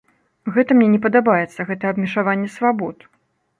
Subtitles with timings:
[0.55, 3.09] Гэта мне не падабаецца, гэта абмежаванне свабод.